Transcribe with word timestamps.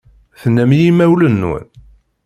Tennam 0.41 0.71
i 0.75 0.77
yimawlan-nwen? 0.79 1.65